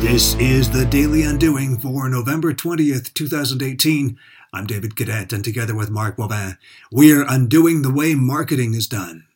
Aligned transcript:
This 0.00 0.36
is 0.36 0.70
the 0.70 0.84
Daily 0.84 1.24
Undoing 1.24 1.76
for 1.76 2.08
November 2.08 2.54
20th, 2.54 3.12
2018. 3.14 4.16
I'm 4.52 4.64
David 4.64 4.94
Cadet, 4.94 5.32
and 5.32 5.42
together 5.42 5.74
with 5.74 5.90
Mark 5.90 6.16
Bobin, 6.16 6.56
we're 6.92 7.26
undoing 7.28 7.82
the 7.82 7.92
way 7.92 8.14
marketing 8.14 8.74
is 8.74 8.86
done. 8.86 9.26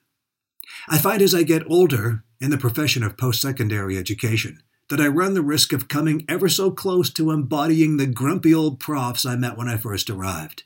I 0.88 0.98
find 0.98 1.20
as 1.20 1.34
I 1.34 1.42
get 1.42 1.68
older 1.68 2.22
in 2.40 2.50
the 2.50 2.58
profession 2.58 3.02
of 3.02 3.16
post 3.16 3.42
secondary 3.42 3.98
education 3.98 4.62
that 4.88 5.00
I 5.00 5.08
run 5.08 5.34
the 5.34 5.42
risk 5.42 5.72
of 5.72 5.88
coming 5.88 6.24
ever 6.28 6.48
so 6.48 6.70
close 6.70 7.10
to 7.14 7.32
embodying 7.32 7.96
the 7.96 8.06
grumpy 8.06 8.54
old 8.54 8.78
profs 8.78 9.26
I 9.26 9.34
met 9.34 9.58
when 9.58 9.68
I 9.68 9.76
first 9.76 10.08
arrived. 10.08 10.62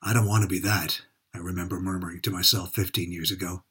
I 0.00 0.12
don't 0.12 0.28
want 0.28 0.42
to 0.42 0.48
be 0.48 0.60
that, 0.60 1.02
I 1.34 1.38
remember 1.38 1.80
murmuring 1.80 2.20
to 2.22 2.30
myself 2.30 2.72
15 2.72 3.10
years 3.10 3.32
ago. 3.32 3.64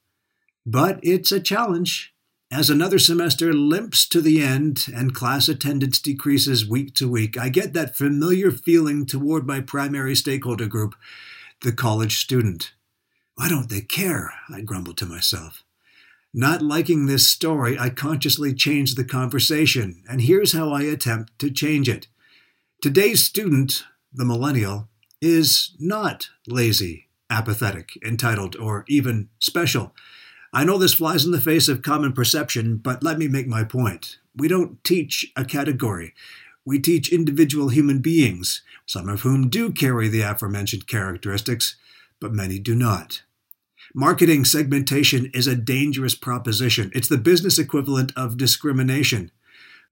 But 0.65 0.99
it's 1.03 1.31
a 1.31 1.39
challenge. 1.39 2.13
As 2.49 2.69
another 2.69 2.97
semester 2.97 3.53
limps 3.53 4.07
to 4.07 4.21
the 4.21 4.41
end 4.41 4.85
and 4.95 5.13
class 5.13 5.49
attendance 5.49 5.99
decreases 5.99 6.65
week 6.67 6.95
to 6.95 7.09
week, 7.09 7.37
I 7.37 7.49
get 7.49 7.73
that 7.73 7.97
familiar 7.97 8.51
feeling 8.51 9.05
toward 9.05 9.45
my 9.45 9.59
primary 9.59 10.15
stakeholder 10.15 10.65
group, 10.65 10.95
the 11.61 11.73
college 11.73 12.17
student. 12.17 12.73
Why 13.35 13.49
don't 13.49 13.69
they 13.69 13.81
care? 13.81 14.33
I 14.49 14.61
grumble 14.61 14.93
to 14.93 15.05
myself. 15.05 15.65
Not 16.33 16.61
liking 16.61 17.05
this 17.05 17.29
story, 17.29 17.77
I 17.77 17.89
consciously 17.89 18.53
change 18.53 18.95
the 18.95 19.03
conversation, 19.03 20.03
and 20.09 20.21
here's 20.21 20.53
how 20.53 20.71
I 20.71 20.83
attempt 20.83 21.37
to 21.39 21.51
change 21.51 21.89
it. 21.89 22.07
Today's 22.81 23.25
student, 23.25 23.83
the 24.13 24.25
millennial, 24.25 24.87
is 25.21 25.75
not 25.79 26.29
lazy, 26.47 27.09
apathetic, 27.29 27.89
entitled, 28.05 28.55
or 28.55 28.85
even 28.87 29.27
special. 29.39 29.93
I 30.53 30.63
know 30.63 30.77
this 30.77 30.93
flies 30.93 31.25
in 31.25 31.31
the 31.31 31.41
face 31.41 31.67
of 31.67 31.81
common 31.81 32.13
perception, 32.13 32.77
but 32.77 33.03
let 33.03 33.17
me 33.17 33.27
make 33.27 33.47
my 33.47 33.63
point. 33.63 34.19
We 34.35 34.47
don't 34.47 34.83
teach 34.83 35.31
a 35.35 35.43
category. 35.43 36.13
We 36.65 36.79
teach 36.79 37.11
individual 37.11 37.69
human 37.69 37.99
beings, 37.99 38.61
some 38.85 39.09
of 39.09 39.21
whom 39.21 39.49
do 39.49 39.71
carry 39.71 40.07
the 40.07 40.21
aforementioned 40.21 40.87
characteristics, 40.87 41.75
but 42.19 42.33
many 42.33 42.59
do 42.59 42.75
not. 42.75 43.23
Marketing 43.93 44.45
segmentation 44.45 45.31
is 45.33 45.47
a 45.47 45.55
dangerous 45.55 46.13
proposition. 46.13 46.91
It's 46.93 47.07
the 47.07 47.17
business 47.17 47.57
equivalent 47.57 48.11
of 48.15 48.37
discrimination. 48.37 49.31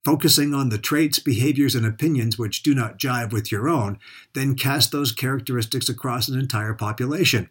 Focusing 0.04 0.54
on 0.54 0.70
the 0.70 0.78
traits, 0.78 1.18
behaviors, 1.18 1.76
and 1.76 1.86
opinions 1.86 2.38
which 2.38 2.62
do 2.62 2.76
not 2.76 3.00
jive 3.00 3.32
with 3.32 3.52
your 3.52 3.68
own, 3.68 3.98
then 4.34 4.56
cast 4.56 4.92
those 4.92 5.12
characteristics 5.12 5.90
across 5.90 6.28
an 6.28 6.38
entire 6.38 6.74
population. 6.74 7.50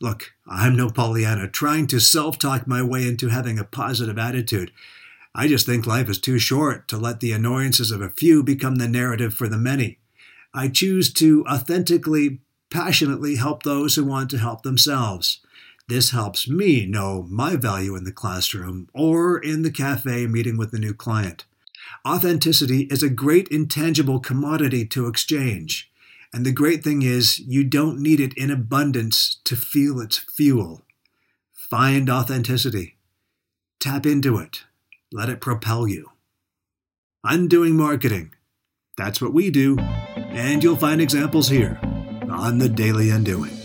Look, 0.00 0.34
I'm 0.46 0.76
no 0.76 0.90
Pollyanna 0.90 1.48
trying 1.48 1.86
to 1.88 2.00
self 2.00 2.38
talk 2.38 2.66
my 2.66 2.82
way 2.82 3.06
into 3.06 3.28
having 3.28 3.58
a 3.58 3.64
positive 3.64 4.18
attitude. 4.18 4.72
I 5.34 5.48
just 5.48 5.66
think 5.66 5.86
life 5.86 6.08
is 6.08 6.18
too 6.18 6.38
short 6.38 6.88
to 6.88 6.96
let 6.96 7.20
the 7.20 7.32
annoyances 7.32 7.90
of 7.90 8.00
a 8.00 8.10
few 8.10 8.42
become 8.42 8.76
the 8.76 8.88
narrative 8.88 9.34
for 9.34 9.48
the 9.48 9.58
many. 9.58 9.98
I 10.54 10.68
choose 10.68 11.12
to 11.14 11.44
authentically, 11.46 12.40
passionately 12.70 13.36
help 13.36 13.62
those 13.62 13.94
who 13.94 14.04
want 14.04 14.30
to 14.30 14.38
help 14.38 14.62
themselves. 14.62 15.40
This 15.88 16.10
helps 16.10 16.48
me 16.48 16.86
know 16.86 17.26
my 17.28 17.56
value 17.56 17.94
in 17.96 18.04
the 18.04 18.12
classroom 18.12 18.88
or 18.92 19.38
in 19.38 19.62
the 19.62 19.70
cafe 19.70 20.26
meeting 20.26 20.56
with 20.56 20.72
a 20.72 20.78
new 20.78 20.94
client. 20.94 21.44
Authenticity 22.06 22.82
is 22.90 23.02
a 23.02 23.10
great 23.10 23.48
intangible 23.48 24.18
commodity 24.18 24.84
to 24.86 25.06
exchange. 25.06 25.90
And 26.36 26.44
the 26.44 26.52
great 26.52 26.84
thing 26.84 27.00
is, 27.00 27.38
you 27.38 27.64
don't 27.64 27.98
need 27.98 28.20
it 28.20 28.36
in 28.36 28.50
abundance 28.50 29.40
to 29.44 29.56
feel 29.56 30.00
its 30.00 30.18
fuel. 30.18 30.82
Find 31.54 32.10
authenticity. 32.10 32.98
Tap 33.80 34.04
into 34.04 34.36
it. 34.36 34.64
Let 35.10 35.30
it 35.30 35.40
propel 35.40 35.88
you. 35.88 36.10
Undoing 37.24 37.74
marketing. 37.74 38.34
That's 38.98 39.18
what 39.18 39.32
we 39.32 39.48
do. 39.48 39.78
And 39.78 40.62
you'll 40.62 40.76
find 40.76 41.00
examples 41.00 41.48
here 41.48 41.80
on 42.28 42.58
the 42.58 42.68
Daily 42.68 43.08
Undoing. 43.08 43.56